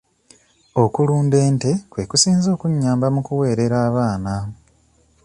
[0.83, 4.35] Okulunda ente kwe kusinze okunnyamba mu kuweerera abaana.